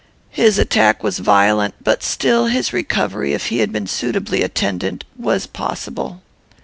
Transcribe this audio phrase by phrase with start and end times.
[0.31, 5.45] His attack was violent; but, still, his recovery, if he had been suitably attended, was
[5.45, 6.23] possible.